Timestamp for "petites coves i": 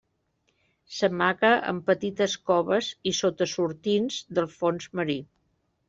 1.91-3.17